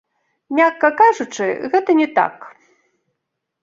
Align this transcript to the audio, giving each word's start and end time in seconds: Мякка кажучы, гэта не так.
Мякка 0.59 0.91
кажучы, 1.03 1.47
гэта 1.77 1.91
не 2.03 2.07
так. 2.19 2.53